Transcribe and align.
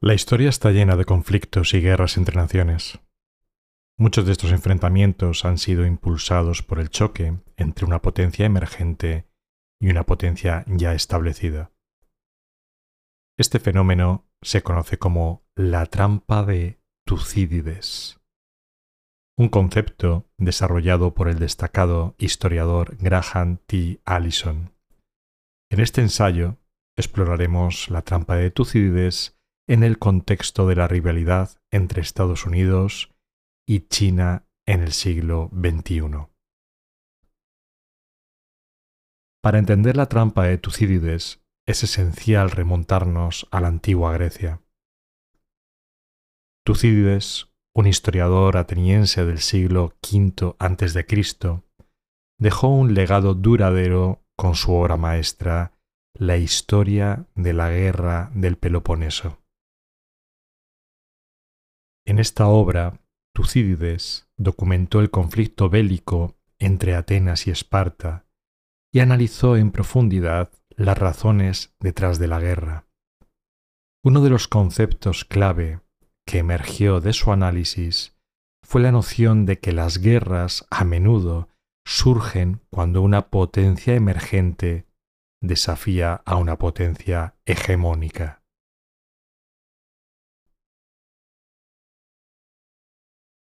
La 0.00 0.12
historia 0.12 0.50
está 0.50 0.72
llena 0.72 0.94
de 0.94 1.06
conflictos 1.06 1.72
y 1.72 1.80
guerras 1.80 2.18
entre 2.18 2.36
naciones. 2.36 3.00
Muchos 3.98 4.26
de 4.26 4.32
estos 4.32 4.52
enfrentamientos 4.52 5.46
han 5.46 5.56
sido 5.56 5.86
impulsados 5.86 6.62
por 6.62 6.80
el 6.80 6.90
choque 6.90 7.38
entre 7.56 7.86
una 7.86 8.02
potencia 8.02 8.44
emergente 8.44 9.26
y 9.80 9.88
una 9.88 10.04
potencia 10.04 10.66
ya 10.68 10.92
establecida. 10.92 11.72
Este 13.38 13.58
fenómeno 13.58 14.28
se 14.42 14.62
conoce 14.62 14.98
como 14.98 15.46
la 15.54 15.86
trampa 15.86 16.44
de 16.44 16.78
Tucídides, 17.06 18.20
un 19.38 19.48
concepto 19.48 20.28
desarrollado 20.36 21.14
por 21.14 21.28
el 21.28 21.38
destacado 21.38 22.14
historiador 22.18 22.96
Graham 22.98 23.60
T. 23.66 24.02
Allison. 24.04 24.74
En 25.70 25.80
este 25.80 26.02
ensayo 26.02 26.58
exploraremos 26.98 27.88
la 27.88 28.02
trampa 28.02 28.36
de 28.36 28.50
Tucídides 28.50 29.35
en 29.68 29.82
el 29.82 29.98
contexto 29.98 30.68
de 30.68 30.76
la 30.76 30.86
rivalidad 30.86 31.60
entre 31.70 32.00
Estados 32.00 32.46
Unidos 32.46 33.12
y 33.66 33.88
China 33.88 34.46
en 34.64 34.82
el 34.82 34.92
siglo 34.92 35.50
XXI. 35.52 36.28
Para 39.42 39.58
entender 39.58 39.96
la 39.96 40.06
trampa 40.06 40.44
de 40.44 40.58
Tucídides 40.58 41.40
es 41.66 41.82
esencial 41.82 42.50
remontarnos 42.50 43.48
a 43.50 43.60
la 43.60 43.68
antigua 43.68 44.12
Grecia. 44.12 44.62
Tucídides, 46.64 47.52
un 47.74 47.86
historiador 47.86 48.56
ateniense 48.56 49.24
del 49.24 49.38
siglo 49.38 49.94
V 50.02 50.56
a.C., 50.58 51.62
dejó 52.38 52.68
un 52.68 52.94
legado 52.94 53.34
duradero 53.34 54.24
con 54.36 54.54
su 54.54 54.72
obra 54.72 54.96
maestra 54.96 55.72
La 56.14 56.36
historia 56.36 57.26
de 57.34 57.52
la 57.52 57.70
guerra 57.70 58.30
del 58.34 58.56
Peloponeso. 58.56 59.45
En 62.06 62.20
esta 62.20 62.46
obra, 62.46 63.00
Tucídides 63.34 64.28
documentó 64.38 65.00
el 65.00 65.10
conflicto 65.10 65.68
bélico 65.68 66.36
entre 66.58 66.94
Atenas 66.94 67.48
y 67.48 67.50
Esparta 67.50 68.26
y 68.92 69.00
analizó 69.00 69.56
en 69.56 69.72
profundidad 69.72 70.52
las 70.70 70.96
razones 70.96 71.74
detrás 71.80 72.18
de 72.18 72.28
la 72.28 72.38
guerra. 72.38 72.86
Uno 74.04 74.22
de 74.22 74.30
los 74.30 74.46
conceptos 74.46 75.24
clave 75.24 75.80
que 76.24 76.38
emergió 76.38 77.00
de 77.00 77.12
su 77.12 77.32
análisis 77.32 78.16
fue 78.64 78.80
la 78.80 78.92
noción 78.92 79.44
de 79.44 79.58
que 79.58 79.72
las 79.72 79.98
guerras 79.98 80.64
a 80.70 80.84
menudo 80.84 81.48
surgen 81.84 82.60
cuando 82.70 83.02
una 83.02 83.30
potencia 83.30 83.94
emergente 83.94 84.86
desafía 85.42 86.22
a 86.24 86.36
una 86.36 86.56
potencia 86.56 87.36
hegemónica. 87.46 88.42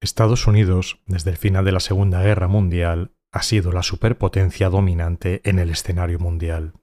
Estados 0.07 0.47
Unidos, 0.47 1.01
desde 1.07 1.31
el 1.33 1.37
final 1.37 1.65
de 1.65 1.73
la 1.73 1.81
Segunda 1.81 2.23
Guerra 2.23 2.47
Mundial, 2.47 3.11
ha 3.33 3.43
sido 3.43 3.73
la 3.73 3.83
superpotencia 3.83 4.71
dominante 4.71 5.41
en 5.45 5.59
el 5.59 5.69
escenario 5.69 6.21
mundial. 6.21 6.75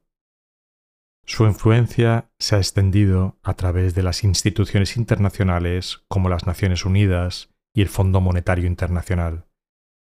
Su 1.25 1.45
influencia 1.45 2.29
se 2.37 2.57
ha 2.57 2.57
extendido 2.57 3.39
a 3.41 3.53
través 3.53 3.95
de 3.95 4.03
las 4.03 4.25
instituciones 4.25 4.97
internacionales 4.97 6.03
como 6.09 6.27
las 6.27 6.45
Naciones 6.45 6.83
Unidas 6.83 7.49
y 7.73 7.81
el 7.81 7.87
Fondo 7.87 8.19
Monetario 8.19 8.67
Internacional, 8.67 9.47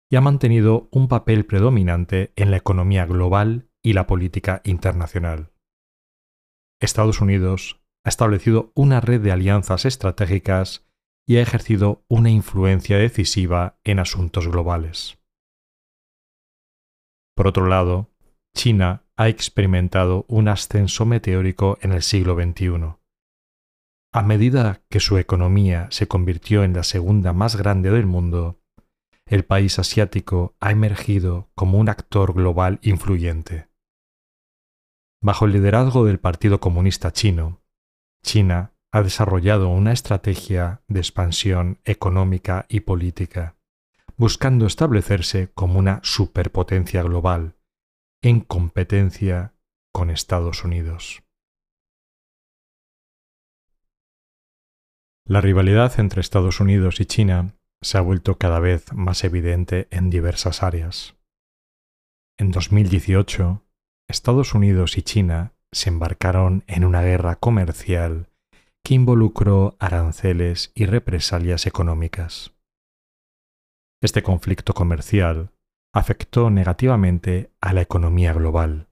y 0.09 0.15
ha 0.15 0.21
mantenido 0.21 0.89
un 0.91 1.07
papel 1.07 1.45
predominante 1.45 2.33
en 2.35 2.49
la 2.49 2.57
economía 2.57 3.05
global 3.05 3.69
y 3.83 3.93
la 3.93 4.07
política 4.07 4.61
internacional. 4.63 5.51
Estados 6.81 7.21
Unidos 7.21 7.83
ha 8.03 8.09
establecido 8.09 8.71
una 8.73 8.99
red 8.99 9.21
de 9.21 9.31
alianzas 9.31 9.85
estratégicas 9.85 10.87
y 11.27 11.37
ha 11.37 11.41
ejercido 11.41 12.03
una 12.07 12.29
influencia 12.29 12.97
decisiva 12.97 13.79
en 13.83 13.99
asuntos 13.99 14.47
globales. 14.47 15.17
Por 17.35 17.47
otro 17.47 17.67
lado, 17.67 18.09
China 18.55 19.03
ha 19.17 19.27
experimentado 19.27 20.25
un 20.27 20.47
ascenso 20.47 21.05
meteórico 21.05 21.77
en 21.81 21.91
el 21.91 22.01
siglo 22.01 22.35
XXI. 22.35 22.95
A 24.13 24.23
medida 24.23 24.81
que 24.89 25.01
su 25.01 25.17
economía 25.17 25.87
se 25.91 26.07
convirtió 26.07 26.63
en 26.63 26.73
la 26.73 26.83
segunda 26.83 27.33
más 27.33 27.57
grande 27.57 27.89
del 27.89 28.05
mundo, 28.05 28.61
el 29.25 29.43
país 29.43 29.79
asiático 29.79 30.55
ha 30.59 30.71
emergido 30.71 31.49
como 31.55 31.79
un 31.79 31.89
actor 31.89 32.33
global 32.33 32.79
influyente. 32.81 33.67
Bajo 35.21 35.45
el 35.45 35.53
liderazgo 35.53 36.05
del 36.05 36.19
Partido 36.19 36.59
Comunista 36.59 37.11
Chino, 37.11 37.61
China 38.23 38.74
ha 38.95 39.03
desarrollado 39.03 39.67
una 39.67 39.91
estrategia 39.91 40.81
de 40.87 41.01
expansión 41.01 41.81
económica 41.83 42.65
y 42.69 42.79
política, 42.79 43.57
buscando 44.15 44.65
establecerse 44.65 45.51
como 45.53 45.79
una 45.79 45.99
superpotencia 46.01 47.03
global, 47.03 47.57
en 48.21 48.39
competencia 48.39 49.53
con 49.91 50.09
Estados 50.09 50.63
Unidos. 50.63 51.23
La 55.25 55.41
rivalidad 55.41 55.99
entre 55.99 56.21
Estados 56.21 56.61
Unidos 56.61 57.01
y 57.01 57.05
China 57.05 57.57
se 57.81 57.97
ha 57.97 58.01
vuelto 58.01 58.37
cada 58.37 58.61
vez 58.61 58.93
más 58.93 59.25
evidente 59.25 59.89
en 59.91 60.09
diversas 60.09 60.63
áreas. 60.63 61.17
En 62.37 62.51
2018, 62.51 63.61
Estados 64.07 64.53
Unidos 64.53 64.97
y 64.97 65.01
China 65.01 65.51
se 65.73 65.89
embarcaron 65.89 66.63
en 66.67 66.85
una 66.85 67.01
guerra 67.01 67.35
comercial 67.35 68.29
que 68.85 68.93
involucró 68.93 69.75
aranceles 69.79 70.71
y 70.75 70.85
represalias 70.85 71.65
económicas. 71.65 72.53
Este 73.99 74.21
conflicto 74.21 74.75
comercial 74.75 75.51
afectó 75.91 76.51
negativamente 76.51 77.51
a 77.61 77.73
la 77.73 77.81
economía 77.81 78.31
global 78.31 78.89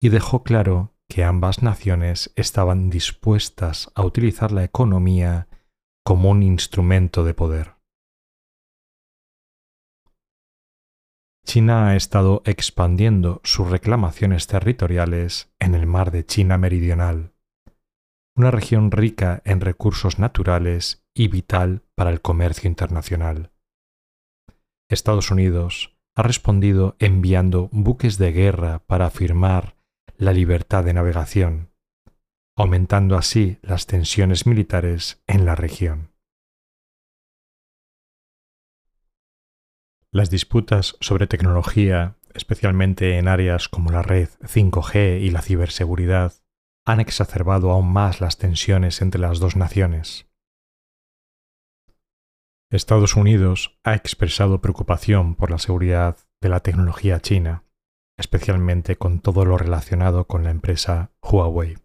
y 0.00 0.10
dejó 0.10 0.44
claro 0.44 0.94
que 1.08 1.24
ambas 1.24 1.60
naciones 1.60 2.32
estaban 2.36 2.88
dispuestas 2.88 3.90
a 3.96 4.04
utilizar 4.04 4.52
la 4.52 4.62
economía 4.62 5.48
como 6.04 6.30
un 6.30 6.44
instrumento 6.44 7.24
de 7.24 7.34
poder. 7.34 7.74
China 11.44 11.88
ha 11.88 11.96
estado 11.96 12.42
expandiendo 12.44 13.40
sus 13.42 13.68
reclamaciones 13.68 14.46
territoriales 14.46 15.52
en 15.58 15.74
el 15.74 15.86
mar 15.88 16.12
de 16.12 16.24
China 16.24 16.58
Meridional, 16.58 17.32
una 18.40 18.50
región 18.50 18.90
rica 18.90 19.42
en 19.44 19.60
recursos 19.60 20.18
naturales 20.18 21.04
y 21.14 21.28
vital 21.28 21.82
para 21.94 22.08
el 22.08 22.22
comercio 22.22 22.68
internacional. 22.68 23.52
Estados 24.88 25.30
Unidos 25.30 25.94
ha 26.16 26.22
respondido 26.22 26.96
enviando 27.00 27.68
buques 27.70 28.16
de 28.16 28.32
guerra 28.32 28.78
para 28.86 29.04
afirmar 29.04 29.76
la 30.16 30.32
libertad 30.32 30.82
de 30.84 30.94
navegación, 30.94 31.70
aumentando 32.56 33.18
así 33.18 33.58
las 33.60 33.86
tensiones 33.86 34.46
militares 34.46 35.22
en 35.26 35.44
la 35.44 35.54
región. 35.54 36.14
Las 40.10 40.30
disputas 40.30 40.96
sobre 41.00 41.26
tecnología, 41.26 42.16
especialmente 42.32 43.18
en 43.18 43.28
áreas 43.28 43.68
como 43.68 43.90
la 43.90 44.00
red 44.00 44.30
5G 44.40 45.20
y 45.20 45.28
la 45.28 45.42
ciberseguridad, 45.42 46.32
han 46.86 47.00
exacerbado 47.00 47.70
aún 47.70 47.92
más 47.92 48.20
las 48.20 48.38
tensiones 48.38 49.02
entre 49.02 49.20
las 49.20 49.38
dos 49.38 49.56
naciones. 49.56 50.26
Estados 52.70 53.16
Unidos 53.16 53.78
ha 53.82 53.94
expresado 53.94 54.60
preocupación 54.60 55.34
por 55.34 55.50
la 55.50 55.58
seguridad 55.58 56.18
de 56.40 56.48
la 56.48 56.60
tecnología 56.60 57.20
china, 57.20 57.64
especialmente 58.16 58.96
con 58.96 59.20
todo 59.20 59.44
lo 59.44 59.58
relacionado 59.58 60.26
con 60.26 60.44
la 60.44 60.50
empresa 60.50 61.10
Huawei. 61.20 61.78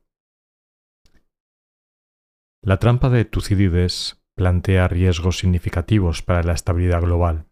La 2.62 2.78
trampa 2.78 3.10
de 3.10 3.26
Tucídides 3.26 4.24
plantea 4.36 4.88
riesgos 4.88 5.40
significativos 5.40 6.22
para 6.22 6.44
la 6.44 6.54
estabilidad 6.54 7.02
global. 7.02 7.48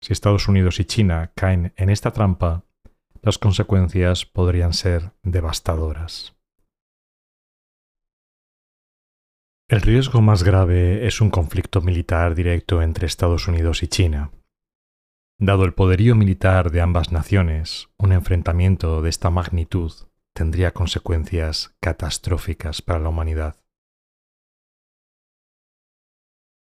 Si 0.00 0.12
Estados 0.12 0.48
Unidos 0.48 0.80
y 0.80 0.84
China 0.84 1.32
caen 1.36 1.74
en 1.76 1.90
esta 1.90 2.12
trampa, 2.12 2.64
las 3.20 3.38
consecuencias 3.38 4.26
podrían 4.26 4.72
ser 4.72 5.12
devastadoras. 5.22 6.34
El 9.72 9.80
riesgo 9.80 10.20
más 10.20 10.42
grave 10.42 11.06
es 11.06 11.22
un 11.22 11.30
conflicto 11.30 11.80
militar 11.80 12.34
directo 12.34 12.82
entre 12.82 13.06
Estados 13.06 13.48
Unidos 13.48 13.82
y 13.82 13.88
China. 13.88 14.30
Dado 15.38 15.64
el 15.64 15.72
poderío 15.72 16.14
militar 16.14 16.70
de 16.70 16.82
ambas 16.82 17.10
naciones, 17.10 17.88
un 17.96 18.12
enfrentamiento 18.12 19.00
de 19.00 19.08
esta 19.08 19.30
magnitud 19.30 19.90
tendría 20.34 20.74
consecuencias 20.74 21.74
catastróficas 21.80 22.82
para 22.82 22.98
la 22.98 23.08
humanidad. 23.08 23.64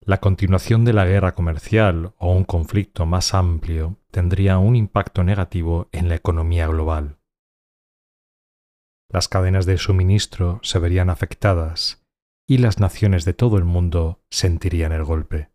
La 0.02 0.20
continuación 0.20 0.84
de 0.84 0.92
la 0.92 1.04
guerra 1.04 1.34
comercial 1.34 2.14
o 2.16 2.32
un 2.32 2.44
conflicto 2.44 3.06
más 3.06 3.34
amplio 3.34 3.96
tendría 4.12 4.58
un 4.58 4.76
impacto 4.76 5.24
negativo 5.24 5.88
en 5.90 6.08
la 6.08 6.14
economía 6.14 6.68
global. 6.68 7.18
Las 9.08 9.26
cadenas 9.26 9.66
de 9.66 9.78
suministro 9.78 10.60
se 10.62 10.78
verían 10.78 11.10
afectadas 11.10 11.99
y 12.50 12.58
las 12.58 12.80
naciones 12.80 13.24
de 13.24 13.32
todo 13.32 13.58
el 13.58 13.64
mundo 13.64 14.24
sentirían 14.28 14.90
el 14.90 15.04
golpe. 15.04 15.52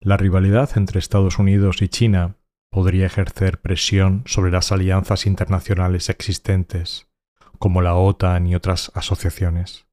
La 0.00 0.16
rivalidad 0.16 0.76
entre 0.76 0.98
Estados 0.98 1.38
Unidos 1.38 1.80
y 1.80 1.88
China 1.88 2.38
podría 2.72 3.06
ejercer 3.06 3.60
presión 3.60 4.24
sobre 4.26 4.50
las 4.50 4.72
alianzas 4.72 5.26
internacionales 5.26 6.08
existentes, 6.08 7.06
como 7.60 7.82
la 7.82 7.94
OTAN 7.94 8.48
y 8.48 8.56
otras 8.56 8.90
asociaciones. 8.96 9.86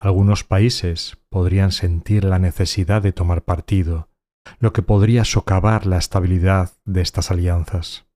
Algunos 0.00 0.42
países 0.42 1.18
podrían 1.28 1.70
sentir 1.70 2.24
la 2.24 2.38
necesidad 2.38 3.02
de 3.02 3.12
tomar 3.12 3.42
partido, 3.42 4.08
lo 4.58 4.72
que 4.72 4.80
podría 4.80 5.26
socavar 5.26 5.84
la 5.84 5.98
estabilidad 5.98 6.72
de 6.86 7.02
estas 7.02 7.30
alianzas. 7.30 8.06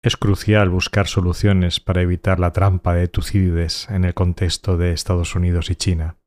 Es 0.00 0.16
crucial 0.16 0.70
buscar 0.70 1.08
soluciones 1.08 1.80
para 1.80 2.02
evitar 2.02 2.38
la 2.38 2.52
trampa 2.52 2.94
de 2.94 3.08
Tucídides 3.08 3.90
en 3.90 4.04
el 4.04 4.14
contexto 4.14 4.76
de 4.76 4.92
Estados 4.92 5.34
Unidos 5.34 5.70
y 5.70 5.74
China. 5.76 6.18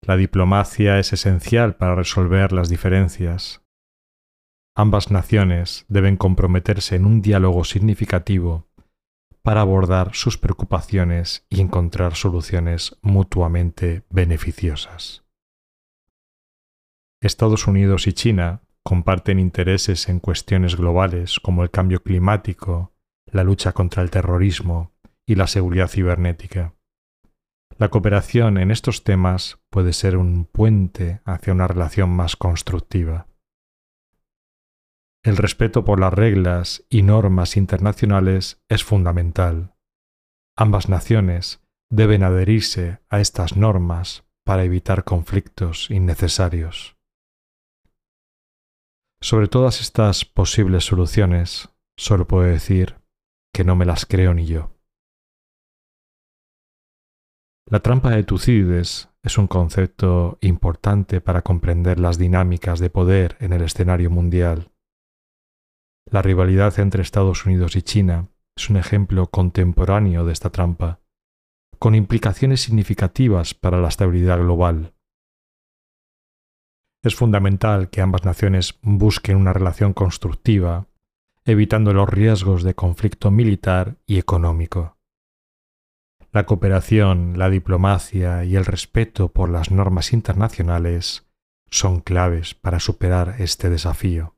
La 0.00 0.16
diplomacia 0.16 0.98
es 0.98 1.12
esencial 1.12 1.76
para 1.76 1.94
resolver 1.94 2.52
las 2.52 2.70
diferencias. 2.70 3.62
Ambas 4.74 5.10
naciones 5.10 5.84
deben 5.88 6.16
comprometerse 6.16 6.96
en 6.96 7.04
un 7.04 7.20
diálogo 7.20 7.64
significativo 7.64 8.66
para 9.42 9.60
abordar 9.60 10.14
sus 10.14 10.38
preocupaciones 10.38 11.46
y 11.50 11.60
encontrar 11.60 12.14
soluciones 12.14 12.96
mutuamente 13.02 14.04
beneficiosas. 14.08 15.24
Estados 17.20 17.66
Unidos 17.66 18.06
y 18.06 18.14
China 18.14 18.62
comparten 18.86 19.40
intereses 19.40 20.08
en 20.08 20.20
cuestiones 20.20 20.76
globales 20.76 21.40
como 21.40 21.64
el 21.64 21.72
cambio 21.72 22.04
climático, 22.04 22.92
la 23.26 23.42
lucha 23.42 23.72
contra 23.72 24.00
el 24.00 24.12
terrorismo 24.12 24.92
y 25.26 25.34
la 25.34 25.48
seguridad 25.48 25.88
cibernética. 25.88 26.76
La 27.78 27.88
cooperación 27.88 28.58
en 28.58 28.70
estos 28.70 29.02
temas 29.02 29.58
puede 29.70 29.92
ser 29.92 30.16
un 30.16 30.44
puente 30.44 31.20
hacia 31.24 31.52
una 31.52 31.66
relación 31.66 32.10
más 32.10 32.36
constructiva. 32.36 33.26
El 35.24 35.36
respeto 35.36 35.84
por 35.84 35.98
las 35.98 36.14
reglas 36.14 36.86
y 36.88 37.02
normas 37.02 37.56
internacionales 37.56 38.62
es 38.68 38.84
fundamental. 38.84 39.74
Ambas 40.56 40.88
naciones 40.88 41.60
deben 41.90 42.22
adherirse 42.22 43.00
a 43.08 43.18
estas 43.18 43.56
normas 43.56 44.24
para 44.44 44.62
evitar 44.62 45.02
conflictos 45.02 45.90
innecesarios. 45.90 46.95
Sobre 49.20 49.48
todas 49.48 49.80
estas 49.80 50.24
posibles 50.24 50.84
soluciones, 50.84 51.70
solo 51.96 52.26
puedo 52.26 52.44
decir 52.44 52.96
que 53.52 53.64
no 53.64 53.74
me 53.74 53.86
las 53.86 54.06
creo 54.06 54.34
ni 54.34 54.46
yo. 54.46 54.70
La 57.68 57.80
trampa 57.80 58.10
de 58.10 58.22
Tucídides 58.22 59.08
es 59.24 59.38
un 59.38 59.48
concepto 59.48 60.38
importante 60.40 61.20
para 61.20 61.42
comprender 61.42 61.98
las 61.98 62.16
dinámicas 62.16 62.78
de 62.78 62.90
poder 62.90 63.36
en 63.40 63.52
el 63.52 63.62
escenario 63.62 64.08
mundial. 64.10 64.70
La 66.08 66.22
rivalidad 66.22 66.78
entre 66.78 67.02
Estados 67.02 67.44
Unidos 67.44 67.74
y 67.74 67.82
China 67.82 68.28
es 68.56 68.70
un 68.70 68.76
ejemplo 68.76 69.26
contemporáneo 69.26 70.24
de 70.24 70.32
esta 70.32 70.50
trampa, 70.50 71.00
con 71.80 71.94
implicaciones 71.94 72.60
significativas 72.60 73.54
para 73.54 73.80
la 73.80 73.88
estabilidad 73.88 74.38
global. 74.38 74.94
Es 77.06 77.14
fundamental 77.14 77.88
que 77.88 78.00
ambas 78.00 78.24
naciones 78.24 78.80
busquen 78.82 79.36
una 79.36 79.52
relación 79.52 79.92
constructiva, 79.92 80.88
evitando 81.44 81.92
los 81.92 82.08
riesgos 82.08 82.64
de 82.64 82.74
conflicto 82.74 83.30
militar 83.30 83.96
y 84.06 84.18
económico. 84.18 84.96
La 86.32 86.46
cooperación, 86.46 87.38
la 87.38 87.48
diplomacia 87.48 88.42
y 88.42 88.56
el 88.56 88.64
respeto 88.64 89.28
por 89.28 89.50
las 89.50 89.70
normas 89.70 90.12
internacionales 90.12 91.28
son 91.70 92.00
claves 92.00 92.54
para 92.54 92.80
superar 92.80 93.36
este 93.38 93.70
desafío 93.70 94.34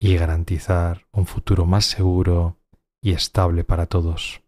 y 0.00 0.16
garantizar 0.16 1.06
un 1.12 1.26
futuro 1.26 1.66
más 1.66 1.84
seguro 1.84 2.56
y 3.02 3.12
estable 3.12 3.64
para 3.64 3.84
todos. 3.84 4.40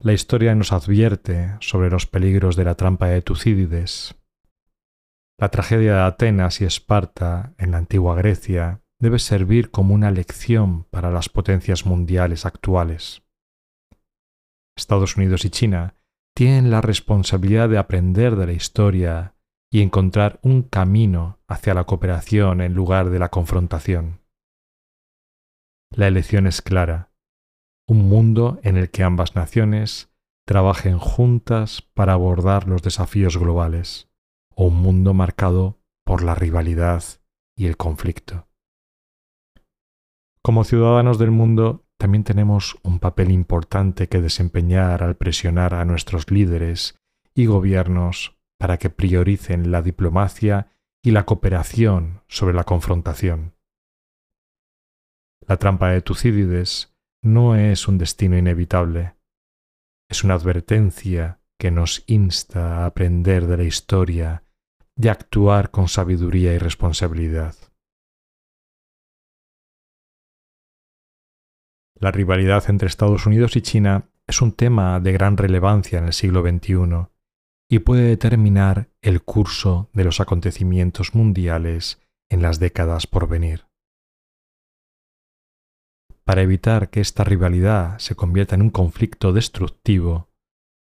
La 0.00 0.12
historia 0.12 0.54
nos 0.54 0.72
advierte 0.72 1.56
sobre 1.58 1.90
los 1.90 2.06
peligros 2.06 2.54
de 2.54 2.64
la 2.64 2.76
trampa 2.76 3.06
de 3.06 3.20
Tucídides. 3.20 4.14
La 5.40 5.48
tragedia 5.48 5.94
de 5.94 6.00
Atenas 6.02 6.60
y 6.60 6.64
Esparta 6.64 7.52
en 7.58 7.72
la 7.72 7.78
antigua 7.78 8.14
Grecia 8.14 8.80
debe 9.00 9.18
servir 9.18 9.72
como 9.72 9.94
una 9.94 10.12
lección 10.12 10.84
para 10.84 11.10
las 11.10 11.28
potencias 11.28 11.84
mundiales 11.84 12.46
actuales. 12.46 13.22
Estados 14.76 15.16
Unidos 15.16 15.44
y 15.44 15.50
China 15.50 15.96
tienen 16.32 16.70
la 16.70 16.80
responsabilidad 16.80 17.68
de 17.68 17.78
aprender 17.78 18.36
de 18.36 18.46
la 18.46 18.52
historia 18.52 19.34
y 19.68 19.82
encontrar 19.82 20.38
un 20.42 20.62
camino 20.62 21.40
hacia 21.48 21.74
la 21.74 21.84
cooperación 21.84 22.60
en 22.60 22.74
lugar 22.74 23.10
de 23.10 23.18
la 23.18 23.30
confrontación. 23.30 24.20
La 25.90 26.06
elección 26.06 26.46
es 26.46 26.62
clara, 26.62 27.07
un 27.88 28.06
mundo 28.06 28.60
en 28.62 28.76
el 28.76 28.90
que 28.90 29.02
ambas 29.02 29.34
naciones 29.34 30.10
trabajen 30.46 30.98
juntas 30.98 31.82
para 31.94 32.12
abordar 32.12 32.68
los 32.68 32.82
desafíos 32.82 33.38
globales, 33.38 34.10
o 34.54 34.66
un 34.66 34.76
mundo 34.76 35.14
marcado 35.14 35.80
por 36.04 36.22
la 36.22 36.34
rivalidad 36.34 37.02
y 37.56 37.66
el 37.66 37.78
conflicto. 37.78 38.46
Como 40.42 40.64
ciudadanos 40.64 41.18
del 41.18 41.30
mundo, 41.30 41.86
también 41.98 42.24
tenemos 42.24 42.78
un 42.82 42.98
papel 42.98 43.30
importante 43.30 44.08
que 44.08 44.20
desempeñar 44.20 45.02
al 45.02 45.16
presionar 45.16 45.74
a 45.74 45.84
nuestros 45.86 46.30
líderes 46.30 46.98
y 47.34 47.46
gobiernos 47.46 48.36
para 48.58 48.76
que 48.76 48.90
prioricen 48.90 49.70
la 49.70 49.80
diplomacia 49.80 50.68
y 51.02 51.12
la 51.12 51.24
cooperación 51.24 52.22
sobre 52.28 52.54
la 52.54 52.64
confrontación. 52.64 53.54
La 55.46 55.56
trampa 55.56 55.88
de 55.88 56.02
Tucídides 56.02 56.94
no 57.22 57.56
es 57.56 57.88
un 57.88 57.98
destino 57.98 58.36
inevitable, 58.36 59.16
es 60.08 60.24
una 60.24 60.34
advertencia 60.34 61.40
que 61.58 61.70
nos 61.70 62.04
insta 62.06 62.78
a 62.78 62.86
aprender 62.86 63.46
de 63.46 63.56
la 63.56 63.64
historia 63.64 64.44
y 64.96 65.08
a 65.08 65.12
actuar 65.12 65.70
con 65.70 65.88
sabiduría 65.88 66.54
y 66.54 66.58
responsabilidad. 66.58 67.54
La 72.00 72.12
rivalidad 72.12 72.70
entre 72.70 72.86
Estados 72.86 73.26
Unidos 73.26 73.56
y 73.56 73.62
China 73.62 74.08
es 74.26 74.40
un 74.40 74.52
tema 74.52 75.00
de 75.00 75.12
gran 75.12 75.36
relevancia 75.36 75.98
en 75.98 76.04
el 76.04 76.12
siglo 76.12 76.42
XXI 76.42 77.08
y 77.68 77.80
puede 77.80 78.02
determinar 78.02 78.88
el 79.02 79.22
curso 79.22 79.90
de 79.92 80.04
los 80.04 80.20
acontecimientos 80.20 81.14
mundiales 81.14 82.00
en 82.30 82.42
las 82.42 82.60
décadas 82.60 83.06
por 83.06 83.28
venir. 83.28 83.66
Para 86.28 86.42
evitar 86.42 86.90
que 86.90 87.00
esta 87.00 87.24
rivalidad 87.24 87.98
se 88.00 88.14
convierta 88.14 88.54
en 88.54 88.60
un 88.60 88.68
conflicto 88.68 89.32
destructivo, 89.32 90.28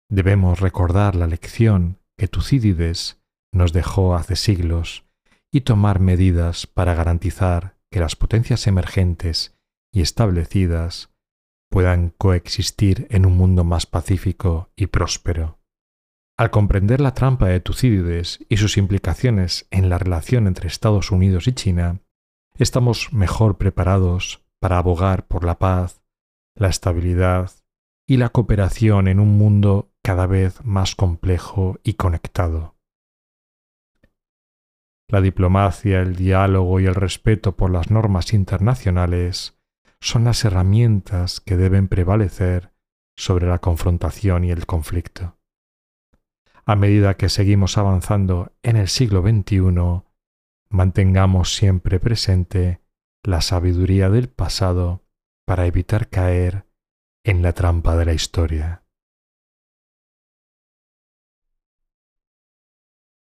debemos 0.08 0.61
recordar 0.61 1.16
la 1.16 1.26
lección 1.26 1.99
que 2.16 2.28
Tucídides 2.28 3.20
nos 3.52 3.72
dejó 3.72 4.14
hace 4.14 4.37
siglos 4.37 5.04
y 5.52 5.62
tomar 5.62 5.99
medidas 5.99 6.68
para 6.68 6.94
garantizar 6.94 7.76
que 7.90 7.99
las 7.99 8.14
potencias 8.14 8.68
emergentes 8.68 9.58
y 9.92 10.02
establecidas 10.02 11.11
puedan 11.72 12.11
coexistir 12.11 13.08
en 13.11 13.26
un 13.26 13.37
mundo 13.37 13.64
más 13.64 13.84
pacífico 13.84 14.70
y 14.76 14.87
próspero. 14.87 15.58
Al 16.38 16.52
comprender 16.52 17.00
la 17.00 17.14
trampa 17.14 17.49
de 17.49 17.58
Tucídides 17.58 18.38
y 18.49 18.58
sus 18.58 18.76
implicaciones 18.76 19.66
en 19.72 19.88
la 19.88 19.99
relación 19.99 20.46
entre 20.46 20.68
Estados 20.68 21.11
Unidos 21.11 21.49
y 21.49 21.52
China, 21.52 21.99
estamos 22.58 23.12
mejor 23.12 23.58
preparados 23.58 24.41
para 24.62 24.78
abogar 24.78 25.26
por 25.26 25.42
la 25.42 25.59
paz, 25.59 26.04
la 26.54 26.69
estabilidad 26.69 27.50
y 28.07 28.19
la 28.19 28.28
cooperación 28.28 29.09
en 29.09 29.19
un 29.19 29.37
mundo 29.37 29.90
cada 30.04 30.28
vez 30.28 30.64
más 30.64 30.95
complejo 30.95 31.81
y 31.83 31.95
conectado. 31.95 32.76
La 35.09 35.21
diplomacia, 35.21 36.00
el 36.00 36.14
diálogo 36.14 36.78
y 36.78 36.87
el 36.87 36.95
respeto 36.95 37.57
por 37.57 37.73
las 37.73 37.90
normas 37.90 38.33
internacionales 38.33 39.59
son 40.00 40.23
las 40.23 40.45
herramientas 40.45 41.40
que 41.40 41.57
deben 41.57 41.88
prevalecer 41.88 42.73
sobre 43.16 43.49
la 43.49 43.59
confrontación 43.59 44.45
y 44.45 44.52
el 44.52 44.64
conflicto. 44.66 45.38
A 46.64 46.76
medida 46.76 47.16
que 47.16 47.28
seguimos 47.28 47.78
avanzando 47.78 48.52
en 48.62 48.76
el 48.76 48.87
siglo 48.87 49.23
XXI, 49.23 50.04
mantengamos 50.69 51.57
siempre 51.57 51.99
presente 51.99 52.82
la 53.25 53.41
sabiduría 53.41 54.11
del 54.11 54.29
pasado 54.29 55.05
para 55.47 55.67
evitar 55.67 56.09
caer 56.09 56.67
en 57.25 57.43
la 57.43 57.52
trampa 57.52 57.97
de 57.97 58.05
la 58.05 58.14
historia. 58.14 58.82